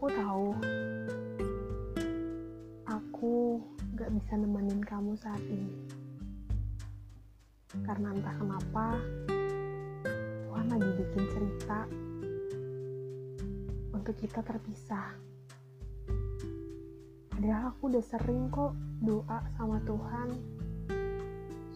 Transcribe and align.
Aku 0.00 0.08
tahu 0.16 0.56
aku 2.88 3.60
gak 4.00 4.08
bisa 4.16 4.32
nemenin 4.32 4.80
kamu 4.80 5.12
saat 5.12 5.44
ini. 5.44 5.76
Karena 7.84 8.16
entah 8.16 8.32
kenapa, 8.32 8.96
Tuhan 10.48 10.72
lagi 10.72 10.90
bikin 11.04 11.24
cerita 11.28 11.84
untuk 13.92 14.16
kita 14.16 14.40
terpisah. 14.40 15.20
Padahal 17.28 17.68
aku 17.68 17.92
udah 17.92 18.04
sering 18.08 18.48
kok 18.48 18.72
doa 19.04 19.44
sama 19.60 19.84
Tuhan 19.84 20.28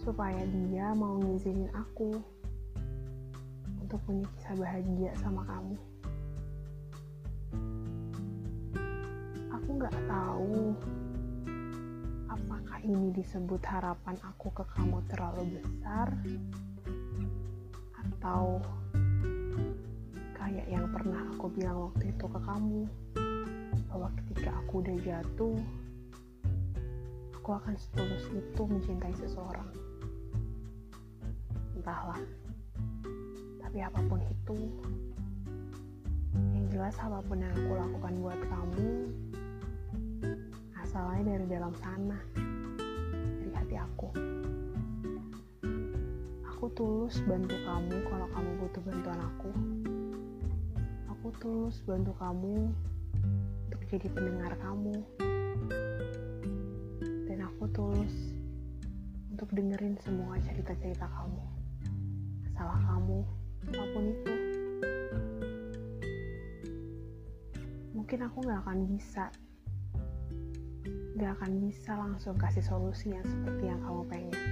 supaya 0.01 0.49
dia 0.49 0.97
mau 0.97 1.21
ngizinin 1.21 1.69
aku 1.77 2.25
untuk 3.85 4.01
punya 4.09 4.25
kisah 4.41 4.57
bahagia 4.57 5.13
sama 5.21 5.45
kamu. 5.45 5.77
Aku 9.65 9.81
nggak 9.81 9.97
tahu 10.05 10.77
apakah 12.29 12.79
ini 12.85 13.17
disebut 13.17 13.65
harapan 13.65 14.13
aku 14.21 14.53
ke 14.53 14.61
kamu 14.77 15.01
terlalu 15.09 15.57
besar 15.57 16.13
atau 17.97 18.61
kayak 20.37 20.69
yang 20.69 20.85
pernah 20.93 21.25
aku 21.33 21.49
bilang 21.49 21.89
waktu 21.89 22.13
itu 22.13 22.29
ke 22.29 22.41
kamu 22.45 22.85
bahwa 23.89 24.09
ketika 24.21 24.53
aku 24.53 24.85
udah 24.85 24.97
jatuh 25.01 25.57
aku 27.33 27.49
akan 27.57 27.75
setulus 27.81 28.29
itu 28.37 28.63
mencintai 28.69 29.17
seseorang. 29.17 29.73
Entahlah. 31.73 32.21
Tapi 33.65 33.81
apa 33.81 34.01
pun 34.13 34.21
itu 34.29 34.61
yang 36.53 36.69
jelas 36.69 37.01
apa 37.01 37.25
pun 37.25 37.41
yang 37.41 37.57
aku 37.57 37.73
lakukan 37.81 38.13
buat 38.21 38.41
kamu 38.45 39.09
asalnya 40.95 41.35
dari 41.35 41.47
dalam 41.51 41.75
sana 41.83 42.15
dari 43.43 43.51
hati 43.51 43.75
aku. 43.75 44.15
Aku 46.55 46.71
tulus 46.71 47.19
bantu 47.27 47.59
kamu 47.67 47.99
kalau 48.07 48.31
kamu 48.31 48.51
butuh 48.63 48.83
bantuan 48.87 49.19
aku. 49.19 49.51
Aku 51.11 51.35
tulus 51.43 51.83
bantu 51.83 52.15
kamu 52.15 52.71
untuk 53.67 53.83
jadi 53.91 54.07
pendengar 54.07 54.55
kamu. 54.63 54.95
Dan 57.27 57.43
aku 57.43 57.67
tulus 57.75 58.15
untuk 59.35 59.51
dengerin 59.51 59.99
semua 59.99 60.39
cerita-cerita 60.47 61.11
kamu 61.11 61.43
salah 62.55 62.79
kamu 62.87 63.19
apa 63.67 63.85
pun 63.91 64.05
itu. 64.15 64.35
Mungkin 67.99 68.19
aku 68.31 68.47
gak 68.47 68.63
akan 68.63 68.79
bisa 68.87 69.35
gak 71.15 71.39
akan 71.39 71.63
bisa 71.63 71.95
langsung 71.95 72.35
kasih 72.35 72.67
solusi 72.67 73.15
yang 73.15 73.23
seperti 73.23 73.71
yang 73.71 73.79
kamu 73.87 74.03
pengen. 74.11 74.43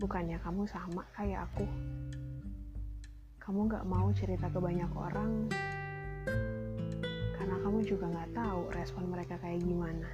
Bukannya 0.00 0.40
kamu 0.40 0.64
sama 0.64 1.04
kayak 1.12 1.44
aku. 1.44 1.68
Kamu 3.36 3.68
gak 3.68 3.84
mau 3.84 4.08
cerita 4.16 4.48
ke 4.48 4.56
banyak 4.56 4.88
orang. 4.96 5.44
Karena 7.36 7.56
kamu 7.60 7.84
juga 7.84 8.08
gak 8.08 8.32
tahu 8.32 8.72
respon 8.72 9.04
mereka 9.12 9.36
kayak 9.44 9.60
gimana. 9.60 10.08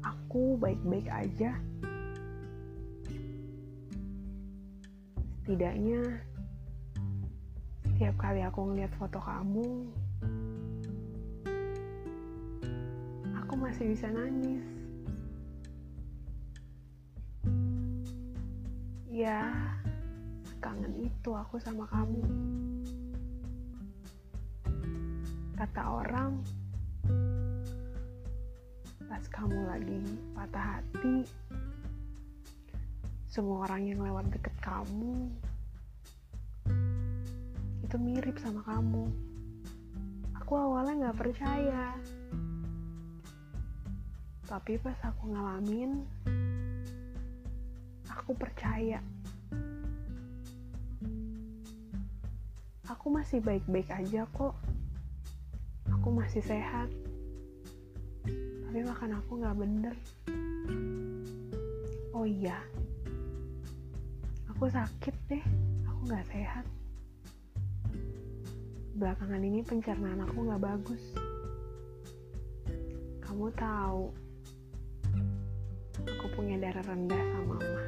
Aku 0.00 0.56
baik-baik 0.56 1.04
aja. 1.12 1.52
Setidaknya 5.44 6.32
setiap 7.94 8.26
kali 8.26 8.42
aku 8.42 8.74
ngeliat 8.74 8.90
foto 8.98 9.22
kamu, 9.22 9.86
aku 13.38 13.54
masih 13.54 13.94
bisa 13.94 14.10
nangis. 14.10 14.66
Ya, 19.06 19.46
kangen 20.58 21.06
itu 21.06 21.30
aku 21.38 21.54
sama 21.62 21.86
kamu. 21.86 22.18
Kata 25.54 25.82
orang, 25.86 26.42
pas 29.06 29.22
kamu 29.30 29.70
lagi 29.70 30.02
patah 30.34 30.82
hati 30.82 31.30
semua 33.30 33.70
orang 33.70 33.86
yang 33.86 34.02
lewat 34.02 34.26
deket 34.34 34.54
kamu 34.58 35.30
itu 37.94 38.02
mirip 38.02 38.34
sama 38.42 38.58
kamu. 38.66 39.06
Aku 40.42 40.58
awalnya 40.58 41.14
gak 41.14 41.30
percaya. 41.30 41.94
Tapi 44.50 44.82
pas 44.82 44.98
aku 45.06 45.30
ngalamin 45.30 46.02
aku 48.10 48.34
percaya. 48.34 48.98
Aku 52.90 53.14
masih 53.14 53.38
baik-baik 53.38 53.86
aja 53.86 54.26
kok. 54.26 54.58
Aku 55.94 56.10
masih 56.10 56.42
sehat. 56.42 56.90
Tapi 58.66 58.82
makan 58.82 59.22
aku 59.22 59.38
nggak 59.38 59.54
bener. 59.54 59.94
Oh 62.10 62.26
iya. 62.26 62.58
Aku 64.50 64.66
sakit 64.66 65.14
deh. 65.30 65.44
Aku 65.86 66.10
nggak 66.10 66.26
sehat 66.34 66.66
belakangan 68.94 69.42
ini 69.42 69.58
pencernaan 69.66 70.22
aku 70.22 70.38
nggak 70.46 70.62
bagus. 70.62 71.02
Kamu 73.18 73.50
tahu 73.58 74.14
aku 75.98 76.26
punya 76.38 76.62
darah 76.62 76.84
rendah 76.86 77.24
sama 77.34 77.58
mama 77.58 77.84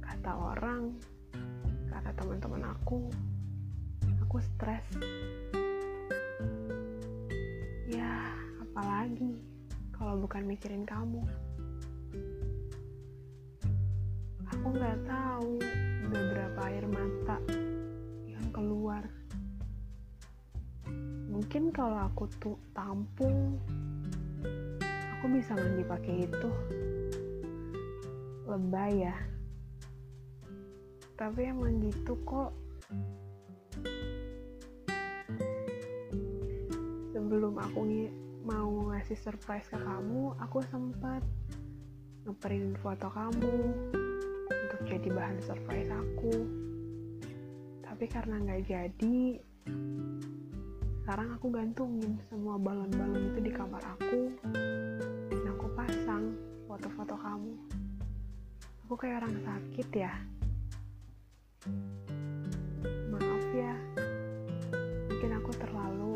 kata 0.00 0.32
orang 0.38 0.82
kata 1.92 2.10
teman-teman 2.16 2.62
aku 2.72 3.12
aku 4.24 4.36
stres. 4.40 4.86
Ya, 7.84 8.32
apalagi 8.64 9.36
kalau 9.92 10.24
bukan 10.24 10.48
mikirin 10.48 10.88
kamu. 10.88 11.20
Aku 14.56 14.66
nggak 14.72 14.98
tahu 15.04 15.60
udah 16.08 16.22
berapa 16.32 16.60
air 16.70 16.86
mata 16.88 17.36
keluar. 18.52 19.02
Mungkin 21.32 21.72
kalau 21.72 22.06
aku 22.06 22.28
tuh 22.36 22.60
tampung, 22.76 23.56
aku 25.18 25.24
bisa 25.32 25.56
mandi 25.56 25.82
pakai 25.82 26.28
itu. 26.28 26.50
Lebay 28.46 29.08
ya. 29.08 29.16
Tapi 31.16 31.40
emang 31.48 31.80
gitu 31.80 32.14
kok. 32.28 32.52
sebelum 37.32 37.56
aku 37.64 37.80
mau 38.44 38.92
ngasih 38.92 39.16
surprise 39.16 39.64
ke 39.64 39.80
kamu, 39.80 40.36
aku 40.36 40.60
sempat 40.68 41.24
ngeprint 42.28 42.76
foto 42.84 43.08
kamu 43.08 43.72
untuk 44.52 44.80
jadi 44.84 45.08
bahan 45.08 45.40
surprise 45.40 45.88
aku. 45.88 46.44
Tapi 48.02 48.18
karena 48.18 48.34
nggak 48.34 48.66
jadi, 48.66 49.38
sekarang 51.06 51.38
aku 51.38 51.54
gantungin 51.54 52.18
semua 52.26 52.58
balon-balon 52.58 53.30
itu 53.30 53.46
di 53.46 53.52
kamar 53.54 53.78
aku. 53.94 54.26
Dan 55.30 55.46
aku 55.46 55.70
pasang 55.78 56.34
foto-foto 56.66 57.14
kamu. 57.14 57.54
Aku 58.82 58.98
kayak 58.98 59.22
orang 59.22 59.38
sakit 59.46 59.88
ya. 59.94 60.18
Maaf 63.14 63.46
ya, 63.54 63.74
mungkin 65.06 65.30
aku 65.38 65.50
terlalu 65.62 66.14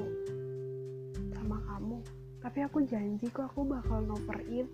sama 1.38 1.62
kamu. 1.70 2.02
Tapi 2.42 2.58
aku 2.66 2.82
janji 2.82 3.30
kok 3.30 3.46
aku 3.54 3.62
bakal 3.62 4.02
ngoperin 4.10 4.66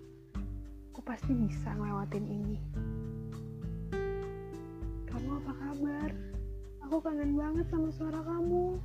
aku 0.89 1.05
pasti 1.05 1.29
bisa 1.29 1.77
ngelewatin 1.77 2.25
ini. 2.25 2.57
Kamu 5.13 5.29
apa 5.45 5.53
kabar 5.61 6.22
aku 6.93 7.09
kangen 7.09 7.33
banget 7.33 7.65
sama 7.73 7.89
suara 7.89 8.21
kamu. 8.21 8.77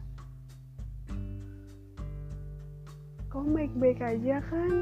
Kamu 3.28 3.46
baik-baik 3.52 4.00
aja 4.00 4.40
kan? 4.48 4.72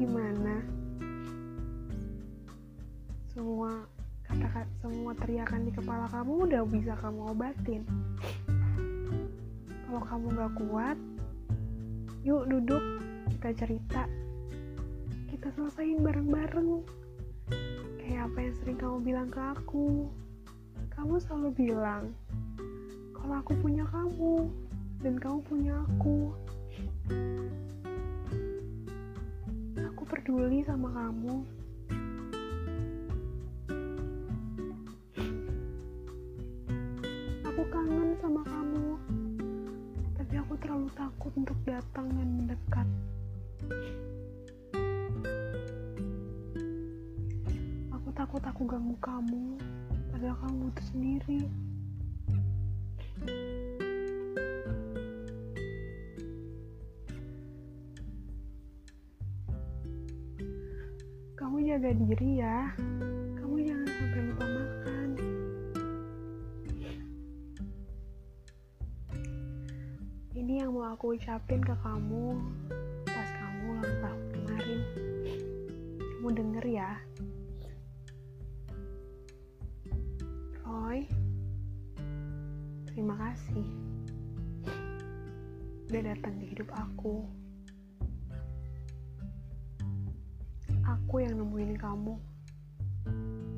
Gimana? 0.00 0.64
Semua 3.36 3.84
kata-kata 4.24 4.72
semua 4.80 5.12
teriakan 5.20 5.68
di 5.68 5.72
kepala 5.76 6.08
kamu 6.08 6.48
udah 6.48 6.64
bisa 6.72 6.96
kamu 7.04 7.36
obatin. 7.36 7.84
Kalau 9.84 10.02
kamu 10.08 10.26
gak 10.40 10.52
kuat 10.56 10.96
yuk 12.24 12.48
duduk 12.48 12.80
kita 13.36 13.52
cerita. 13.52 14.08
Kita 15.28 15.52
selesain 15.52 16.00
bareng-bareng. 16.00 16.80
Kayak 18.00 18.32
apa 18.32 18.38
yang 18.40 18.54
sering 18.56 18.78
kamu 18.80 18.96
bilang 19.04 19.28
ke 19.28 19.36
aku 19.36 20.08
kamu 20.98 21.14
selalu 21.22 21.50
bilang 21.54 22.10
kalau 23.14 23.38
aku 23.38 23.54
punya 23.62 23.86
kamu 23.86 24.50
dan 24.98 25.14
kamu 25.14 25.38
punya 25.46 25.78
aku. 25.86 26.34
Aku 29.78 30.02
peduli 30.10 30.66
sama 30.66 30.90
kamu. 30.90 31.46
Aku 37.46 37.62
kangen 37.70 38.10
sama 38.18 38.42
kamu 38.42 38.86
tapi 40.18 40.34
aku 40.34 40.52
terlalu 40.58 40.90
takut 40.98 41.30
untuk 41.38 41.58
datang 41.62 42.10
dan 42.10 42.26
mendekat. 42.42 42.88
Aku 47.94 48.10
takut 48.18 48.42
aku 48.42 48.62
ganggu 48.66 48.98
kamu 48.98 49.67
padahal 50.18 50.34
kamu 50.42 50.56
butuh 50.66 50.86
sendiri. 50.90 51.40
Kamu 61.38 61.56
jaga 61.70 61.90
diri 61.94 62.30
ya. 62.42 62.74
Kamu 63.38 63.62
jangan 63.62 63.86
sampai 63.94 64.20
lupa 64.26 64.46
makan. 64.58 65.08
Ini 70.34 70.66
yang 70.66 70.74
mau 70.74 70.98
aku 70.98 71.14
ucapin 71.14 71.62
ke 71.62 71.78
kamu 71.78 72.42
pas 73.06 73.30
kamu 73.38 73.62
ulang 73.70 73.96
tahun 74.02 74.22
kemarin. 74.34 74.80
Kamu 76.02 76.28
denger 76.34 76.64
ya 76.66 76.90
Roy. 80.88 81.04
Terima 82.88 83.12
kasih. 83.20 83.68
Udah 85.84 86.00
datang 86.00 86.40
di 86.40 86.48
hidup 86.48 86.72
aku. 86.72 87.28
Aku 90.80 91.20
yang 91.20 91.36
nemuin 91.44 91.76
kamu. 91.76 92.16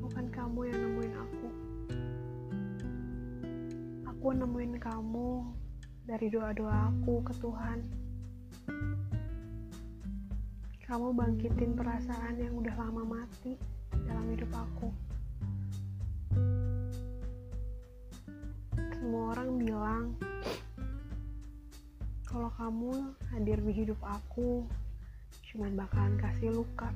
Bukan 0.03 0.25
kamu 0.27 0.75
yang 0.75 0.79
nemuin 0.83 1.13
aku. 1.15 1.47
Aku 4.11 4.27
nemuin 4.35 4.75
kamu 4.83 5.55
dari 6.03 6.27
doa-doa 6.27 6.91
aku 6.91 7.23
ke 7.31 7.33
Tuhan. 7.39 7.79
Kamu 10.83 11.15
bangkitin 11.15 11.79
perasaan 11.79 12.43
yang 12.43 12.59
udah 12.59 12.75
lama 12.75 13.07
mati 13.07 13.55
dalam 14.03 14.27
hidup 14.35 14.51
aku 14.51 14.90
bilang 19.81 20.13
kalau 22.29 22.53
kamu 22.53 23.17
hadir 23.33 23.57
di 23.65 23.73
hidup 23.81 23.97
aku 24.05 24.61
cuman 25.49 25.73
bakalan 25.73 26.21
kasih 26.21 26.53
luka. 26.53 26.93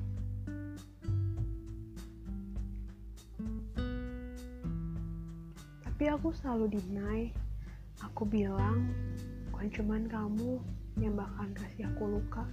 Tapi 5.82 6.04
aku 6.14 6.30
selalu 6.30 6.78
deny. 6.78 7.34
Aku 8.06 8.22
bilang 8.22 8.94
bukan 9.50 9.66
cuman 9.74 10.02
kamu 10.06 10.62
yang 11.02 11.18
bakalan 11.18 11.50
kasih 11.58 11.90
aku 11.90 12.22
luka. 12.22 12.46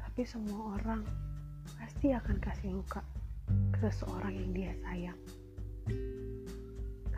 Tapi 0.00 0.24
semua 0.24 0.80
orang 0.80 1.04
pasti 1.76 2.16
akan 2.16 2.40
kasih 2.40 2.80
luka 2.80 3.04
ke 3.76 3.92
seseorang 3.92 4.32
yang 4.40 4.50
dia 4.56 4.72
sayang 4.88 5.20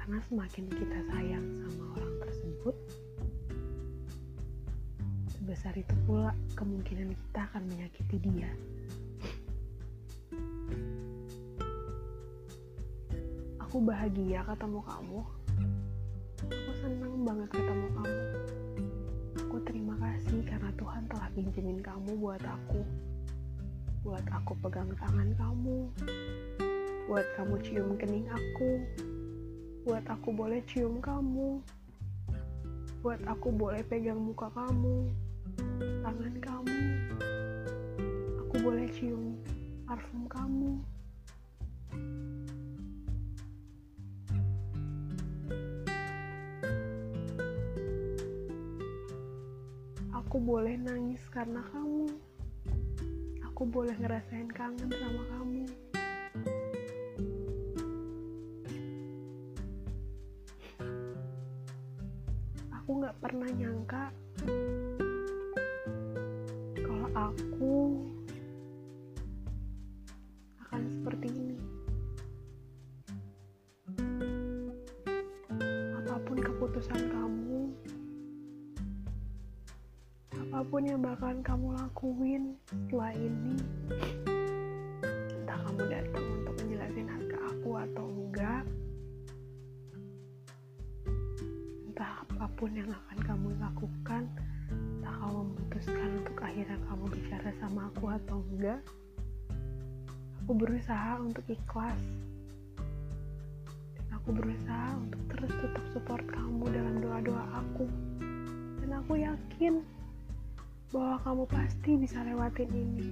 karena 0.08 0.24
semakin 0.24 0.64
kita 0.72 0.98
sayang 1.12 1.46
sama 1.60 1.84
orang 1.92 2.14
tersebut 2.24 2.76
sebesar 5.28 5.76
itu 5.76 5.92
pula 6.08 6.32
kemungkinan 6.56 7.12
kita 7.12 7.44
akan 7.52 7.68
menyakiti 7.68 8.16
dia. 8.16 8.48
Aku 13.60 13.84
bahagia 13.84 14.48
ketemu 14.48 14.80
kamu. 14.80 15.20
Aku 16.56 16.72
senang 16.80 17.14
banget 17.28 17.48
ketemu 17.52 17.86
kamu. 18.00 18.24
Aku 19.44 19.56
terima 19.68 19.92
kasih 20.00 20.40
karena 20.48 20.72
Tuhan 20.80 21.04
telah 21.04 21.28
pinjemin 21.36 21.84
kamu 21.84 22.16
buat 22.16 22.40
aku. 22.40 22.80
Buat 24.08 24.24
aku 24.32 24.56
pegang 24.64 24.88
tangan 24.96 25.36
kamu. 25.36 25.92
Buat 27.12 27.28
kamu 27.36 27.60
cium 27.60 27.92
kening 28.00 28.24
aku 28.32 28.88
buat 29.88 30.04
aku 30.04 30.36
boleh 30.36 30.60
cium 30.68 31.00
kamu. 31.00 31.64
Buat 33.00 33.24
aku 33.24 33.48
boleh 33.48 33.80
pegang 33.88 34.20
muka 34.20 34.52
kamu. 34.52 35.08
Tangan 36.04 36.34
kamu. 36.44 36.80
Aku 38.44 38.54
boleh 38.60 38.84
cium 38.92 39.40
parfum 39.88 40.28
kamu. 40.28 40.76
Aku 50.12 50.36
boleh 50.36 50.76
nangis 50.76 51.24
karena 51.32 51.64
kamu. 51.72 52.12
Aku 53.48 53.64
boleh 53.64 53.96
ngerasain 53.96 54.52
kangen 54.52 54.92
sama 54.92 55.24
kamu 55.32 55.87
pernah 63.18 63.50
nyangka 63.50 64.14
kalau 66.78 67.08
aku 67.18 67.74
akan 70.62 70.82
seperti 70.86 71.28
ini. 71.34 71.58
Apa 75.98 76.14
pun 76.22 76.38
keputusan 76.38 77.02
kamu 77.10 77.74
apa 80.38 80.64
pun 80.64 80.82
yang 80.86 81.02
bakalan 81.02 81.42
kamu 81.42 81.74
lakuin 81.74 82.42
setelah 82.70 83.12
ini 83.18 83.54
entah 85.42 85.58
kamu 85.66 85.82
datang 85.90 86.37
apa 92.58 92.66
pun 92.66 92.74
yang 92.74 92.90
akan 92.90 93.18
kamu 93.22 93.48
lakukan 93.62 94.22
entah 94.98 95.14
kamu 95.22 95.40
memutuskan 95.46 96.10
untuk 96.18 96.38
akhirnya 96.42 96.78
kamu 96.90 97.04
bicara 97.14 97.50
sama 97.62 97.86
aku 97.86 98.04
atau 98.10 98.38
enggak 98.50 98.82
aku 100.42 100.52
berusaha 100.58 101.22
untuk 101.22 101.46
ikhlas 101.46 102.02
dan 103.94 104.06
aku 104.10 104.34
berusaha 104.34 104.90
untuk 104.98 105.22
terus 105.30 105.52
tetap 105.54 105.84
support 105.94 106.26
kamu 106.26 106.66
dalam 106.74 106.94
doa-doa 106.98 107.44
aku 107.62 107.86
dan 108.82 108.90
aku 109.06 109.12
yakin 109.22 109.74
bahwa 110.90 111.14
kamu 111.22 111.44
pasti 111.46 111.90
bisa 111.94 112.18
lewatin 112.26 112.70
ini. 112.74 113.08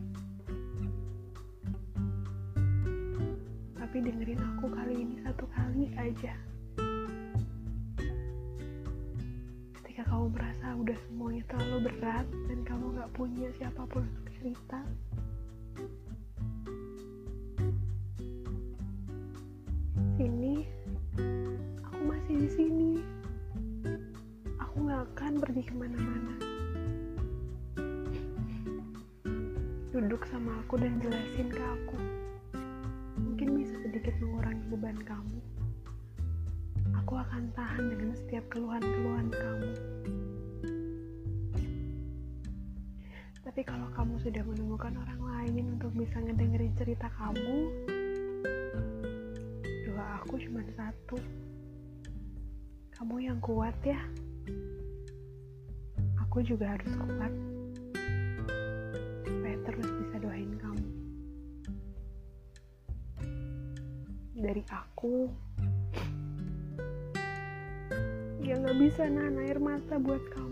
Tapi 3.78 3.96
dengerin 4.02 4.42
aku 4.42 4.66
kali 4.74 5.06
ini 5.06 5.22
satu 5.22 5.46
kali 5.54 5.94
aja. 5.94 6.34
Ketika 9.96 10.12
kamu 10.12 10.28
merasa 10.28 10.66
udah 10.76 10.98
semuanya 11.08 11.42
terlalu 11.48 11.88
berat 11.88 12.28
dan 12.52 12.58
kamu 12.68 12.84
gak 13.00 13.10
punya 13.16 13.48
siapa 13.56 13.80
pun 13.88 14.04
untuk 14.04 14.28
cerita, 14.36 14.84
sini 20.20 20.68
aku 21.80 22.00
masih 22.12 22.44
di 22.44 22.50
sini. 22.52 22.92
Aku 24.60 24.84
gak 24.84 25.00
akan 25.16 25.40
pergi 25.40 25.64
ke 25.64 25.72
mana-mana. 25.72 26.44
duduk 29.96 30.28
sama 30.28 30.60
aku 30.60 30.76
dan 30.76 31.00
jelasin 31.00 31.48
ke 31.48 31.62
aku. 31.64 31.96
Mungkin 33.16 33.64
bisa 33.64 33.72
sedikit 33.80 34.12
mengurangi 34.20 34.60
beban 34.68 35.00
kamu. 35.08 35.40
Aku 37.00 37.16
akan 37.16 37.48
tahan 37.56 37.96
dengan 37.96 38.12
setiap 38.12 38.44
keluhan-keluhan 38.52 39.32
kamu. 39.32 39.65
Sudah 44.26 44.42
menemukan 44.42 44.90
orang 44.90 45.22
lain 45.22 45.78
untuk 45.78 45.94
bisa 45.94 46.18
ngedengerin 46.18 46.74
cerita 46.74 47.06
kamu, 47.14 47.70
doa 49.86 50.18
aku 50.18 50.34
cuma 50.42 50.66
satu. 50.74 51.14
Kamu 52.98 53.22
yang 53.22 53.38
kuat 53.38 53.78
ya. 53.86 54.02
Aku 56.26 56.42
juga 56.42 56.74
harus 56.74 56.90
kuat. 56.90 57.30
supaya 59.22 59.56
terus 59.62 59.88
bisa 59.94 60.16
doain 60.18 60.52
kamu 60.58 60.88
dari 64.38 64.62
aku 64.70 65.30
ya 68.42 68.54
nggak 68.58 68.78
bisa 68.78 69.06
nahan 69.06 69.38
air 69.42 69.58
mata 69.58 69.98
buat 69.98 70.22
kamu 70.34 70.45